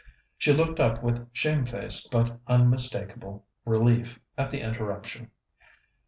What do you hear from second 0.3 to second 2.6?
She looked up with shamefaced but